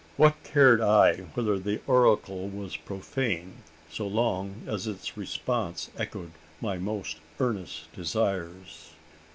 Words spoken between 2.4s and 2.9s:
was